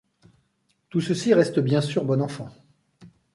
[0.89, 2.49] Tout ceci reste bien sûr bon enfant.